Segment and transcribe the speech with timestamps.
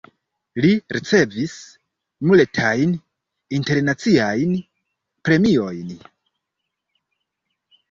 [0.63, 1.53] Li ricevis
[2.29, 2.95] multajn
[3.59, 4.57] internaciajn
[5.29, 5.95] premiojn.